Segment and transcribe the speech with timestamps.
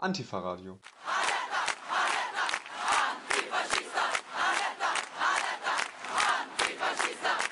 [0.00, 0.78] Antifa-Radio.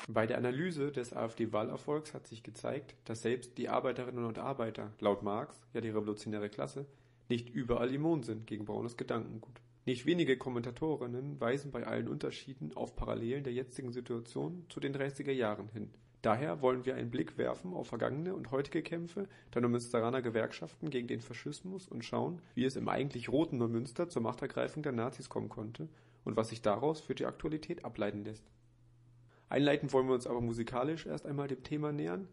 [0.07, 5.23] Bei der Analyse des AfD-Wahlerfolgs hat sich gezeigt, dass selbst die Arbeiterinnen und Arbeiter, laut
[5.23, 6.85] Marx, ja die revolutionäre Klasse,
[7.27, 9.59] nicht überall immun sind gegen braunes Gedankengut.
[9.85, 15.33] Nicht wenige Kommentatorinnen weisen bei allen Unterschieden auf Parallelen der jetzigen Situation zu den 30er
[15.33, 15.93] Jahren hin.
[16.21, 21.07] Daher wollen wir einen Blick werfen auf vergangene und heutige Kämpfe der Neumünsteraner Gewerkschaften gegen
[21.07, 25.49] den Faschismus und schauen, wie es im eigentlich roten Neumünster zur Machtergreifung der Nazis kommen
[25.49, 25.87] konnte
[26.25, 28.43] und was sich daraus für die Aktualität ableiten lässt.
[29.49, 32.27] Einleitend wollen wir uns aber musikalisch erst einmal dem Thema nähern.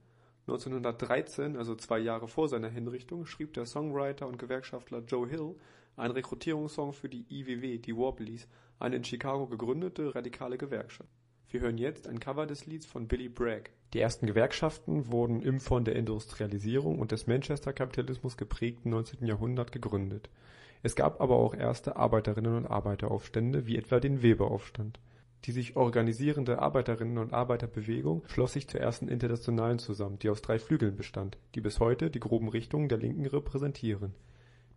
[0.46, 5.54] 1913, also zwei Jahre vor seiner Hinrichtung, schrieb der Songwriter und Gewerkschaftler Joe Hill
[5.96, 11.08] einen Rekrutierungssong für die IWW, die Wobblies, eine in Chicago gegründete radikale Gewerkschaft.
[11.48, 13.70] Wir hören jetzt ein Cover des Lieds von Billy Bragg.
[13.94, 19.24] Die ersten Gewerkschaften wurden im von der Industrialisierung und des Manchester-Kapitalismus geprägten 19.
[19.24, 20.28] Jahrhundert gegründet.
[20.82, 24.98] Es gab aber auch erste Arbeiterinnen und Arbeiteraufstände, wie etwa den Weberaufstand.
[25.44, 30.58] Die sich organisierende Arbeiterinnen und Arbeiterbewegung schloss sich zur ersten Internationalen zusammen, die aus drei
[30.58, 34.12] Flügeln bestand, die bis heute die groben Richtungen der Linken repräsentieren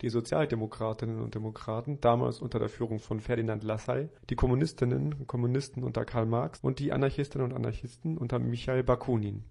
[0.01, 5.83] die Sozialdemokratinnen und Demokraten, damals unter der Führung von Ferdinand Lassalle, die Kommunistinnen und Kommunisten
[5.83, 9.43] unter Karl Marx und die Anarchistinnen und Anarchisten unter Michail Bakunin.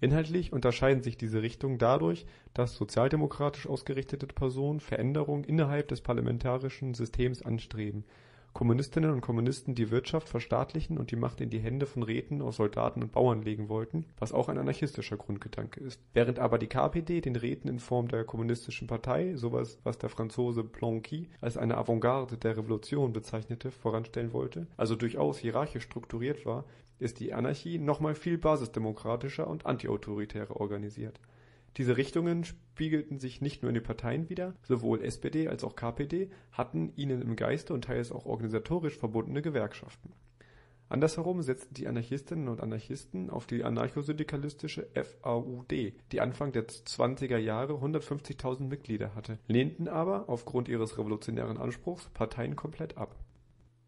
[0.00, 7.42] Inhaltlich unterscheiden sich diese Richtungen dadurch, dass sozialdemokratisch ausgerichtete Personen Veränderungen innerhalb des parlamentarischen Systems
[7.42, 8.04] anstreben
[8.52, 12.56] Kommunistinnen und Kommunisten die Wirtschaft verstaatlichen und die Macht in die Hände von Räten aus
[12.56, 16.00] Soldaten und Bauern legen wollten, was auch ein anarchistischer Grundgedanke ist.
[16.12, 20.64] Während aber die KPD den Räten in Form der Kommunistischen Partei, sowas was der Franzose
[20.64, 26.64] Blanqui als eine Avantgarde der Revolution bezeichnete, voranstellen wollte, also durchaus hierarchisch strukturiert war,
[26.98, 31.20] ist die Anarchie nochmal viel basisdemokratischer und antiautoritärer organisiert
[31.76, 36.30] diese Richtungen spiegelten sich nicht nur in den Parteien wider, sowohl SPD als auch KPD
[36.52, 40.12] hatten ihnen im Geiste und teils auch organisatorisch verbundene Gewerkschaften.
[40.88, 45.70] Andersherum setzten die Anarchistinnen und Anarchisten auf die anarchosyndikalistische FAUD,
[46.12, 52.56] die Anfang der 20er Jahre 150.000 Mitglieder hatte, lehnten aber aufgrund ihres revolutionären Anspruchs Parteien
[52.56, 53.16] komplett ab.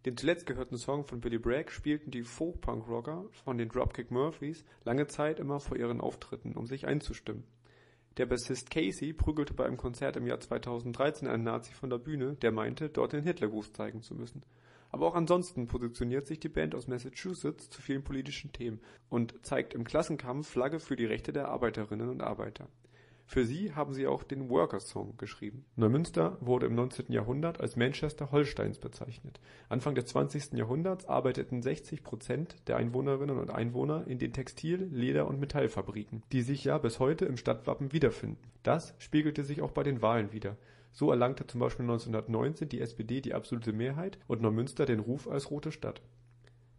[0.05, 5.07] Den zuletzt gehörten Song von Billy Bragg spielten die Folk-Punk-Rocker von den Dropkick Murphys lange
[5.07, 7.45] Zeit immer vor ihren Auftritten, um sich einzustimmen
[8.17, 12.35] der Bassist Casey prügelte bei einem Konzert im Jahr 2013 einen Nazi von der Bühne,
[12.37, 14.43] der meinte, dort den Hitlergruß zeigen zu müssen.
[14.91, 19.75] Aber auch ansonsten positioniert sich die Band aus Massachusetts zu vielen politischen Themen und zeigt
[19.75, 22.69] im Klassenkampf Flagge für die Rechte der Arbeiterinnen und Arbeiter
[23.31, 25.65] für sie haben sie auch den Workers Song geschrieben.
[25.77, 27.13] Neumünster wurde im 19.
[27.13, 29.39] Jahrhundert als Manchester Holsteins bezeichnet.
[29.69, 30.55] Anfang des 20.
[30.55, 36.43] Jahrhunderts arbeiteten 60 Prozent der Einwohnerinnen und Einwohner in den Textil-, Leder- und Metallfabriken, die
[36.43, 38.51] sich ja bis heute im Stadtwappen wiederfinden.
[38.65, 40.57] Das spiegelte sich auch bei den Wahlen wider.
[40.91, 45.53] So erlangte zum Beispiel 1919 die SPD die absolute Mehrheit und Neumünster den Ruf als
[45.53, 46.03] rote Stadt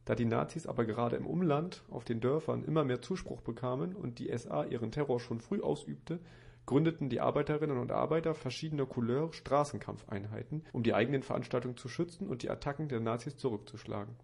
[0.05, 4.19] da die Nazis aber gerade im Umland auf den Dörfern immer mehr Zuspruch bekamen und
[4.19, 6.19] die SA ihren Terror schon früh ausübte,
[6.65, 12.43] gründeten die Arbeiterinnen und Arbeiter verschiedener Couleur Straßenkampfeinheiten, um die eigenen Veranstaltungen zu schützen und
[12.43, 14.15] die Attacken der Nazis zurückzuschlagen.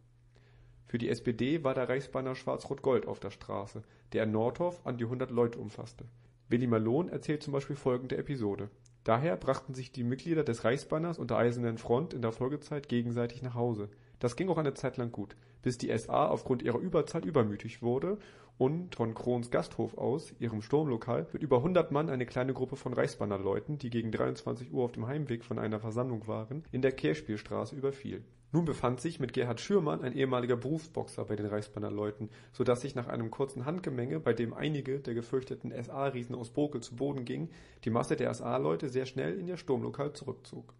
[0.86, 3.84] Für die SPD war der Reichsbanner Schwarz-Rot-Gold auf der Straße,
[4.14, 6.06] der in Nordhof an die 100 Leute umfasste.
[6.48, 8.70] Willi Malone erzählt zum Beispiel folgende Episode.
[9.04, 13.42] Daher brachten sich die Mitglieder des Reichsbanners und der Eisernen Front in der Folgezeit gegenseitig
[13.42, 13.90] nach Hause
[14.20, 18.18] das ging auch eine Zeit lang gut, bis die SA aufgrund ihrer Überzahl übermütig wurde
[18.58, 22.94] und von Krohns Gasthof aus, ihrem Sturmlokal, mit über 100 Mann eine kleine Gruppe von
[22.94, 27.76] Reichsbannerleuten, die gegen 23 Uhr auf dem Heimweg von einer Versammlung waren, in der Kehrspielstraße
[27.76, 28.24] überfiel.
[28.54, 32.96] Nun befand sich mit Gerhard Schürmann ein ehemaliger Berufsboxer bei den Reichsbannerleuten, so dass sich
[32.96, 37.50] nach einem kurzen Handgemenge, bei dem einige der gefürchteten SA-Riesen aus Bokel zu Boden gingen,
[37.84, 40.74] die Masse der SA-Leute sehr schnell in ihr Sturmlokal zurückzog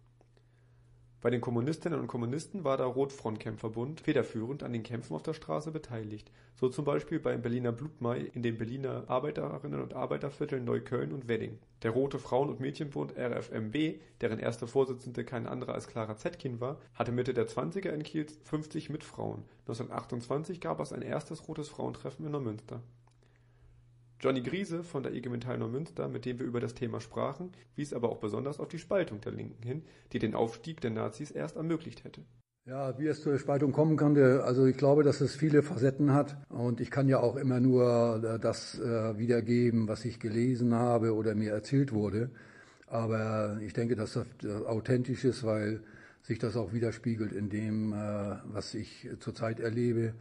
[1.20, 5.72] bei den Kommunistinnen und Kommunisten war der Rotfrontkämpferbund federführend an den Kämpfen auf der Straße
[5.72, 11.26] beteiligt, so zum Beispiel beim Berliner Blutmai in den Berliner Arbeiterinnen und Arbeitervierteln Neukölln und
[11.26, 11.58] Wedding.
[11.82, 16.78] Der Rote Frauen und Mädchenbund RFMB, deren erste Vorsitzende kein anderer als Clara Zetkin war,
[16.94, 19.42] hatte Mitte der 20er in Kiel 50 Mitfrauen.
[19.62, 22.80] 1928 gab es ein erstes Rotes Frauentreffen in Neumünster
[24.20, 27.92] Johnny Griese von der IG Metall Neumünster, mit dem wir über das Thema sprachen, wies
[27.92, 31.54] aber auch besonders auf die Spaltung der Linken hin, die den Aufstieg der Nazis erst
[31.54, 32.22] ermöglicht hätte.
[32.66, 36.36] Ja, wie es zur Spaltung kommen konnte, also ich glaube, dass es viele Facetten hat
[36.48, 41.14] und ich kann ja auch immer nur äh, das äh, wiedergeben, was ich gelesen habe
[41.14, 42.30] oder mir erzählt wurde.
[42.88, 45.80] Aber ich denke, dass das authentisch ist, weil
[46.22, 50.14] sich das auch widerspiegelt in dem, äh, was ich zurzeit erlebe.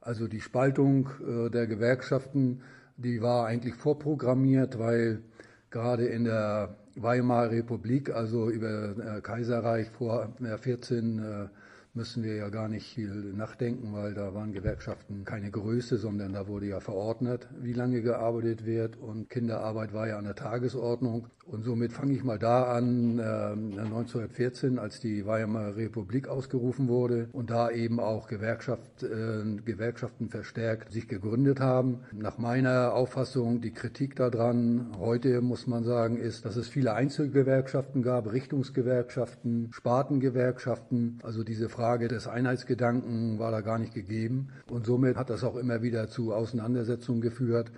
[0.00, 1.08] Also die Spaltung
[1.52, 2.60] der Gewerkschaften
[2.96, 5.22] die war eigentlich vorprogrammiert, weil
[5.70, 11.50] gerade in der Weimarer Republik, also über Kaiserreich vor 14
[11.96, 16.46] müssen wir ja gar nicht viel nachdenken, weil da waren Gewerkschaften keine Größe, sondern da
[16.46, 21.28] wurde ja verordnet, wie lange gearbeitet wird und Kinderarbeit war ja an der Tagesordnung.
[21.46, 27.28] Und somit fange ich mal da an, äh, 1914, als die Weimarer Republik ausgerufen wurde
[27.32, 32.00] und da eben auch Gewerkschaft, äh, Gewerkschaften verstärkt sich gegründet haben.
[32.12, 38.02] Nach meiner Auffassung, die Kritik daran heute muss man sagen, ist, dass es viele Einzelgewerkschaften
[38.02, 41.20] gab, Richtungsgewerkschaften, Spartengewerkschaften.
[41.22, 44.48] Also diese Frage des Einheitsgedanken war da gar nicht gegeben.
[44.68, 47.70] Und somit hat das auch immer wieder zu Auseinandersetzungen geführt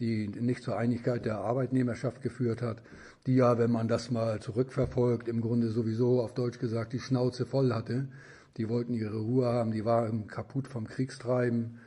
[0.00, 2.82] die nicht zur Einigkeit der Arbeitnehmerschaft geführt hat,
[3.26, 7.44] die ja, wenn man das mal zurückverfolgt, im Grunde sowieso auf Deutsch gesagt die Schnauze
[7.46, 8.08] voll hatte.
[8.56, 11.78] Die wollten ihre Ruhe haben, die waren kaputt vom Kriegstreiben.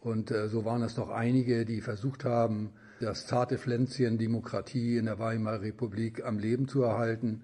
[0.00, 2.70] Und äh, so waren es doch einige, die versucht haben,
[3.00, 7.42] das zarte Pflänzchen Demokratie in der Weimarer Republik am Leben zu erhalten,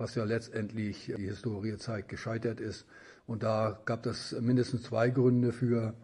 [0.00, 2.86] was ja letztendlich die Historie zeigt, gescheitert ist.
[3.26, 5.94] Und da gab es mindestens zwei Gründe für.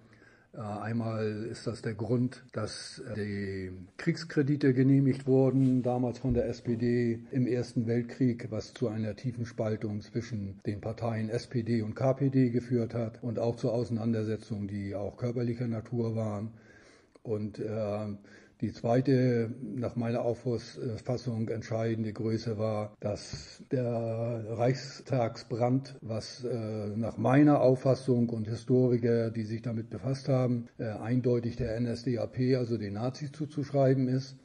[0.53, 7.21] Äh, einmal ist das der Grund, dass die Kriegskredite genehmigt wurden, damals von der SPD
[7.31, 12.95] im Ersten Weltkrieg, was zu einer tiefen Spaltung zwischen den Parteien SPD und KPD geführt
[12.95, 16.53] hat und auch zu Auseinandersetzungen, die auch körperlicher Natur waren.
[17.23, 18.07] Und äh,
[18.61, 27.61] die zweite, nach meiner Auffassung entscheidende Größe war, dass der Reichstagsbrand, was äh, nach meiner
[27.61, 33.33] Auffassung und Historiker, die sich damit befasst haben, äh, eindeutig der NSDAP, also den Nazis
[33.33, 34.37] zuzuschreiben ist.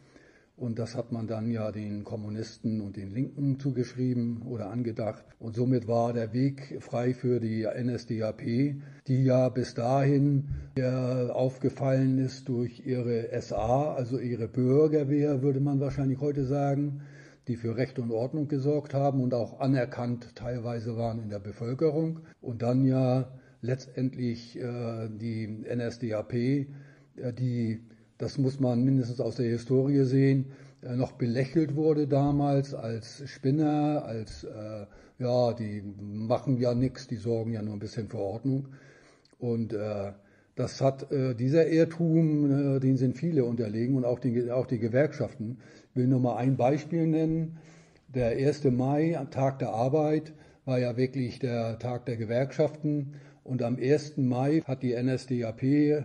[0.61, 5.25] Und das hat man dann ja den Kommunisten und den Linken zugeschrieben oder angedacht.
[5.39, 8.43] Und somit war der Weg frei für die NSDAP,
[9.07, 15.79] die ja bis dahin ja aufgefallen ist durch ihre SA, also ihre Bürgerwehr, würde man
[15.79, 17.01] wahrscheinlich heute sagen,
[17.47, 22.19] die für Recht und Ordnung gesorgt haben und auch anerkannt teilweise waren in der Bevölkerung.
[22.39, 23.31] Und dann ja
[23.61, 26.67] letztendlich äh, die NSDAP, äh,
[27.33, 27.81] die
[28.21, 30.51] das muss man mindestens aus der Historie sehen,
[30.83, 34.85] äh, noch belächelt wurde damals als Spinner, als äh,
[35.17, 38.67] ja, die machen ja nichts, die sorgen ja nur ein bisschen für Ordnung.
[39.39, 40.11] Und äh,
[40.55, 44.79] das hat äh, dieser Irrtum, äh, den sind viele unterlegen und auch die, auch die
[44.79, 45.57] Gewerkschaften.
[45.89, 47.57] Ich will nur mal ein Beispiel nennen.
[48.07, 48.65] Der 1.
[48.65, 50.33] Mai, Tag der Arbeit,
[50.65, 53.13] war ja wirklich der Tag der Gewerkschaften.
[53.51, 54.15] Und am 1.
[54.15, 56.03] Mai hat die NSDAP äh, äh,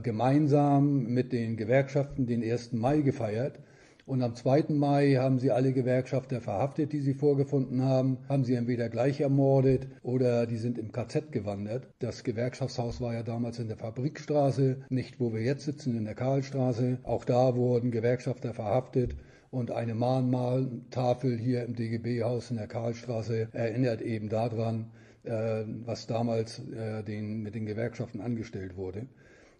[0.00, 2.72] gemeinsam mit den Gewerkschaften den 1.
[2.72, 3.58] Mai gefeiert.
[4.06, 4.66] Und am 2.
[4.68, 9.88] Mai haben sie alle Gewerkschafter verhaftet, die sie vorgefunden haben, haben sie entweder gleich ermordet
[10.04, 11.88] oder die sind im KZ gewandert.
[11.98, 16.14] Das Gewerkschaftshaus war ja damals in der Fabrikstraße, nicht wo wir jetzt sitzen, in der
[16.14, 16.98] Karlstraße.
[17.02, 19.16] Auch da wurden Gewerkschafter verhaftet.
[19.50, 24.92] Und eine Mahnmaltafel hier im DGB-Haus in der Karlstraße erinnert eben daran,
[25.26, 29.06] was damals äh, den, mit den Gewerkschaften angestellt wurde.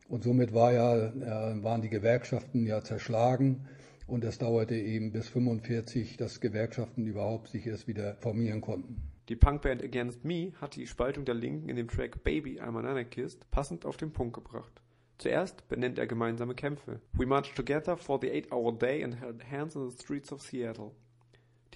[0.09, 3.67] Und somit war ja, äh, waren die Gewerkschaften ja zerschlagen
[4.07, 9.03] und es dauerte eben bis 45, dass Gewerkschaften überhaupt sich erst wieder formieren konnten.
[9.29, 12.87] Die Punkband Against Me hat die Spaltung der Linken in dem Track Baby I'm an
[12.87, 14.81] Anarchist passend auf den Punkt gebracht.
[15.19, 17.01] Zuerst benennt er gemeinsame Kämpfe.
[17.15, 20.93] We marched together for the eight-hour day and held hands in the streets of Seattle.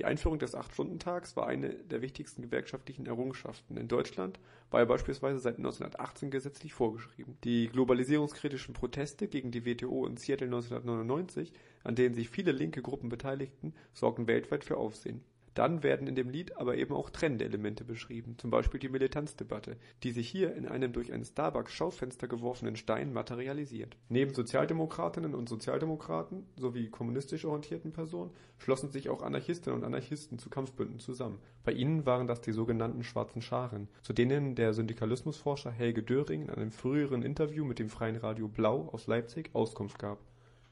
[0.01, 3.77] Die Einführung des Acht-Stunden-Tags war eine der wichtigsten gewerkschaftlichen Errungenschaften.
[3.77, 4.41] In Deutschland
[4.71, 7.37] war er beispielsweise seit 1918 gesetzlich vorgeschrieben.
[7.45, 11.53] Die globalisierungskritischen Proteste gegen die WTO in Seattle 1999,
[11.85, 15.23] an denen sich viele linke Gruppen beteiligten, sorgten weltweit für Aufsehen.
[15.55, 19.77] Dann werden in dem Lied aber eben auch trennende Elemente beschrieben, zum Beispiel die Militanzdebatte,
[20.03, 23.97] die sich hier in einem durch ein Starbucks-Schaufenster geworfenen Stein materialisiert.
[24.09, 30.51] Neben Sozialdemokratinnen und Sozialdemokraten sowie kommunistisch orientierten Personen schlossen sich auch Anarchistinnen und Anarchisten zu
[30.51, 31.39] Kampfbünden zusammen.
[31.65, 36.51] Bei ihnen waren das die sogenannten Schwarzen Scharen, zu denen der Syndikalismusforscher Helge Döring in
[36.51, 40.19] einem früheren Interview mit dem Freien Radio Blau aus Leipzig Auskunft gab.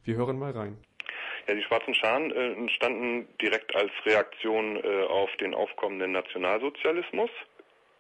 [0.05, 0.79] Wir hören mal rein.
[1.49, 7.31] Ja, die Schwarzen Scharen äh, entstanden direkt als Reaktion äh, auf den aufkommenden Nationalsozialismus,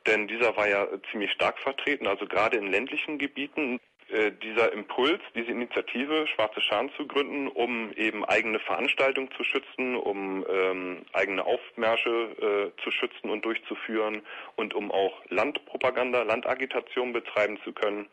[0.06, 3.80] denn dieser war ja äh, ziemlich stark vertreten, also gerade in ländlichen Gebieten.
[4.10, 9.96] Äh, dieser Impuls, diese Initiative, Schwarze Scharen zu gründen, um eben eigene Veranstaltungen zu schützen,
[9.96, 14.22] um ähm, eigene Aufmärsche äh, zu schützen und durchzuführen
[14.56, 18.08] und um auch Landpropaganda, Landagitation betreiben zu können.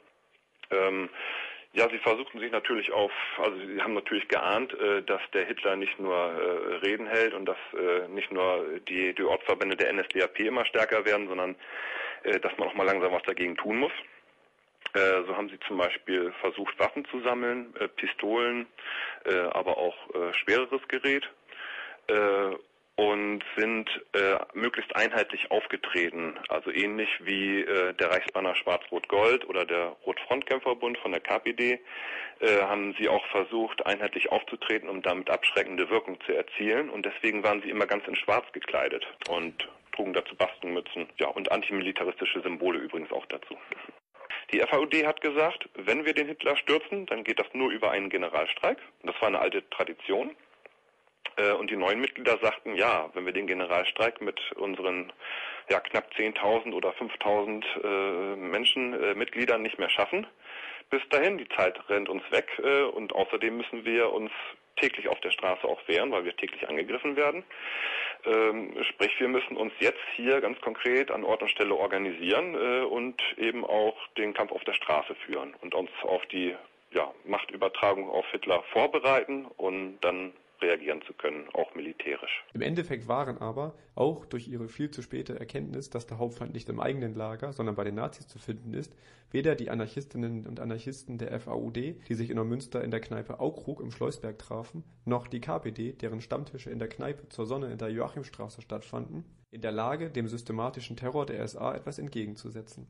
[0.71, 1.09] Ähm,
[1.75, 5.75] ja, sie versuchten sich natürlich auf, also sie haben natürlich geahnt, äh, dass der Hitler
[5.75, 10.39] nicht nur äh, Reden hält und dass äh, nicht nur die, die Ortsverbände der NSDAP
[10.39, 11.55] immer stärker werden, sondern
[12.41, 13.91] dass man auch mal langsam was dagegen tun muss.
[14.93, 18.65] So haben sie zum Beispiel versucht, Waffen zu sammeln, Pistolen,
[19.51, 19.95] aber auch
[20.33, 21.29] schwereres Gerät.
[22.95, 26.39] Und sind äh, möglichst einheitlich aufgetreten.
[26.47, 31.79] Also ähnlich wie äh, der Reichsbanner Schwarz-Rot-Gold oder der Rotfrontkämpferbund von der KPD
[32.39, 36.89] äh, haben sie auch versucht, einheitlich aufzutreten, um damit abschreckende Wirkung zu erzielen.
[36.89, 41.07] Und deswegen waren sie immer ganz in Schwarz gekleidet und trugen dazu Bastenmützen.
[41.17, 43.57] Ja, und antimilitaristische Symbole übrigens auch dazu.
[44.51, 48.09] Die FAUD hat gesagt, wenn wir den Hitler stürzen, dann geht das nur über einen
[48.09, 48.77] Generalstreik.
[49.03, 50.35] Das war eine alte Tradition.
[51.37, 55.11] Äh, und die neuen Mitglieder sagten, ja, wenn wir den Generalstreik mit unseren
[55.69, 60.27] ja, knapp 10.000 oder 5.000 äh, Menschen, äh, Mitgliedern nicht mehr schaffen,
[60.89, 64.31] bis dahin, die Zeit rennt uns weg äh, und außerdem müssen wir uns
[64.75, 67.43] täglich auf der Straße auch wehren, weil wir täglich angegriffen werden.
[68.25, 72.83] Ähm, sprich, wir müssen uns jetzt hier ganz konkret an Ort und Stelle organisieren äh,
[72.83, 76.55] und eben auch den Kampf auf der Straße führen und uns auf die
[76.91, 80.33] ja, Machtübertragung auf Hitler vorbereiten und dann
[80.65, 82.43] reagieren zu können, auch militärisch.
[82.53, 86.67] Im Endeffekt waren aber, auch durch ihre viel zu späte Erkenntnis, dass der Hauptfeind nicht
[86.69, 88.95] im eigenen Lager, sondern bei den Nazis zu finden ist,
[89.31, 93.81] weder die Anarchistinnen und Anarchisten der FAUD, die sich in Neumünster in der Kneipe Aukrug
[93.81, 97.89] im Schleusberg trafen, noch die KPD, deren Stammtische in der Kneipe zur Sonne in der
[97.89, 102.87] Joachimstraße stattfanden, in der Lage, dem systematischen Terror der SA etwas entgegenzusetzen.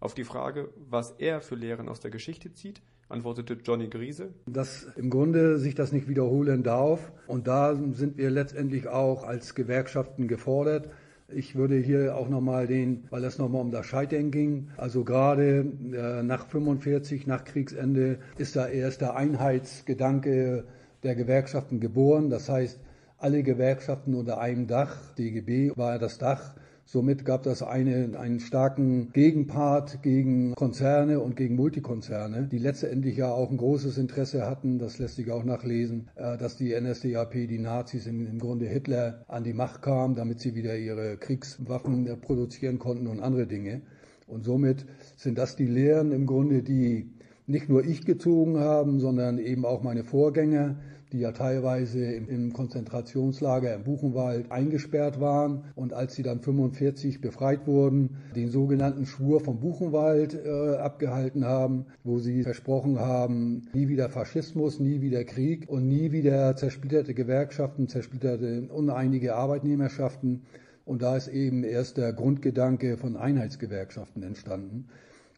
[0.00, 4.28] Auf die Frage, was er für Lehren aus der Geschichte zieht, antwortete Johnny Griese.
[4.46, 7.12] Dass im Grunde sich das nicht wiederholen darf.
[7.26, 10.90] Und da sind wir letztendlich auch als Gewerkschaften gefordert.
[11.30, 15.58] Ich würde hier auch nochmal den, weil es nochmal um das Scheitern ging, also gerade
[15.92, 20.64] äh, nach 45, nach Kriegsende, ist da erst der Einheitsgedanke
[21.02, 22.30] der Gewerkschaften geboren.
[22.30, 22.80] Das heißt,
[23.18, 26.54] alle Gewerkschaften unter einem Dach, DGB war das Dach,
[26.90, 33.30] Somit gab das eine, einen starken Gegenpart gegen Konzerne und gegen Multikonzerne, die letztendlich ja
[33.30, 37.58] auch ein großes Interesse hatten, das lässt sich auch nachlesen, äh, dass die NSDAP, die
[37.58, 42.78] Nazis, im Grunde Hitler an die Macht kam, damit sie wieder ihre Kriegswaffen äh, produzieren
[42.78, 43.82] konnten und andere Dinge.
[44.26, 47.10] Und somit sind das die Lehren im Grunde, die
[47.46, 50.76] nicht nur ich gezogen haben, sondern eben auch meine Vorgänger,
[51.12, 57.66] die ja teilweise im, Konzentrationslager im Buchenwald eingesperrt waren und als sie dann 45 befreit
[57.66, 64.08] wurden, den sogenannten Schwur vom Buchenwald äh, abgehalten haben, wo sie versprochen haben, nie wieder
[64.08, 70.42] Faschismus, nie wieder Krieg und nie wieder zersplitterte Gewerkschaften, zersplitterte uneinige Arbeitnehmerschaften.
[70.84, 74.88] Und da ist eben erst der Grundgedanke von Einheitsgewerkschaften entstanden.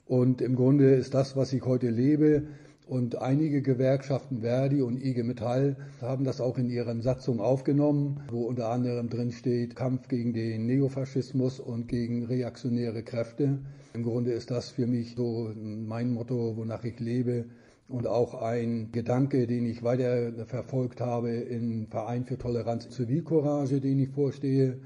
[0.06, 2.42] Und im Grunde ist das, was ich heute lebe,
[2.90, 8.42] und einige Gewerkschaften, Verdi und IG Metall, haben das auch in ihren Satzungen aufgenommen, wo
[8.42, 13.60] unter anderem drin steht Kampf gegen den Neofaschismus und gegen reaktionäre Kräfte.
[13.94, 17.44] Im Grunde ist das für mich so mein Motto, wonach ich lebe
[17.86, 24.00] und auch ein Gedanke, den ich weiter verfolgt habe im Verein für Toleranz Zivilcourage, den
[24.00, 24.80] ich vorstehe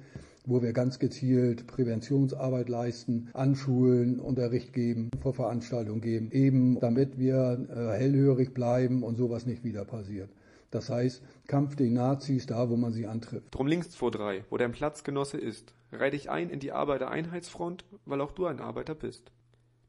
[0.44, 7.98] wo wir ganz gezielt Präventionsarbeit leisten, anschulen, Unterricht geben, Vorveranstaltungen geben, eben damit wir äh,
[7.98, 10.30] hellhörig bleiben und sowas nicht wieder passiert.
[10.70, 13.54] Das heißt, Kampf den Nazis da, wo man sie antrifft.
[13.54, 15.72] Drum links vor drei, wo dein Platzgenosse ist.
[15.92, 19.30] Reih dich ein in die Arbeitereinheitsfront, weil auch du ein Arbeiter bist.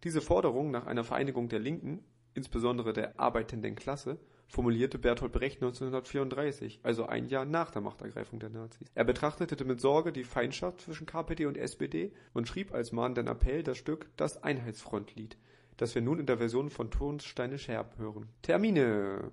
[0.03, 2.03] Diese Forderung nach einer Vereinigung der Linken,
[2.35, 8.49] insbesondere der arbeitenden Klasse, formulierte Bertolt Brecht 1934, also ein Jahr nach der Machtergreifung der
[8.49, 8.87] Nazis.
[8.93, 13.63] Er betrachtete mit Sorge die Feindschaft zwischen KPD und SPD und schrieb als mahnenden Appell
[13.63, 15.37] das Stück Das Einheitsfrontlied,
[15.77, 18.29] das wir nun in der Version von Tonsteine Scherb hören.
[18.41, 19.31] Termine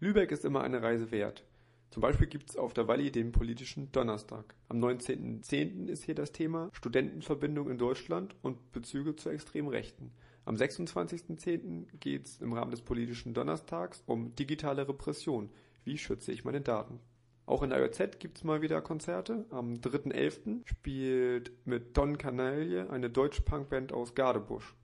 [0.00, 1.44] Lübeck ist immer eine Reise wert.
[1.90, 4.54] Zum Beispiel gibt's auf der Walli den politischen Donnerstag.
[4.68, 5.88] Am 19.10.
[5.88, 10.12] ist hier das Thema Studentenverbindung in Deutschland und Bezüge zur extremen Rechten.
[10.44, 11.86] Am 26.10.
[11.98, 15.50] geht es im Rahmen des politischen Donnerstags um digitale Repression.
[15.84, 17.00] Wie schütze ich meine Daten?
[17.46, 19.46] Auch in der IOZ gibt es mal wieder Konzerte.
[19.48, 20.66] Am 3.11.
[20.66, 24.74] spielt mit Don Canaille eine deutsche Punkband aus Gardebusch.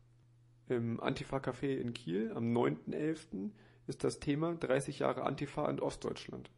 [0.69, 3.51] Im Antifa-Café in Kiel am 9.11.
[3.87, 6.51] ist das Thema 30 Jahre Antifa in Ostdeutschland.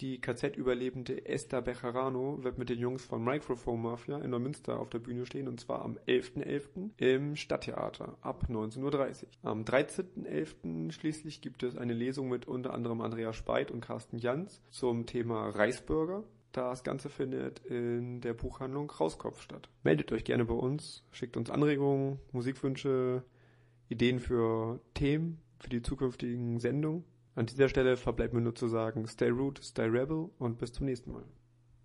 [0.00, 5.00] Die KZ-Überlebende Esther Bejarano wird mit den Jungs von Microphone Mafia in Neumünster auf der
[5.00, 6.44] Bühne stehen und zwar am 11.11.
[6.44, 6.90] .11.
[6.98, 9.28] im Stadttheater ab 19.30 Uhr.
[9.42, 10.92] Am 13.11.
[10.92, 15.48] schließlich gibt es eine Lesung mit unter anderem Andrea Speit und Carsten Jans zum Thema
[15.48, 16.22] Reisbürger.
[16.52, 19.68] Das Ganze findet in der Buchhandlung Rauskopf statt.
[19.82, 23.24] Meldet euch gerne bei uns, schickt uns Anregungen, Musikwünsche,
[23.88, 27.02] Ideen für Themen für die zukünftigen Sendungen.
[27.38, 30.86] An dieser Stelle verbleibt mir nur zu sagen, stay root, stay rebel und bis zum
[30.86, 31.22] nächsten Mal.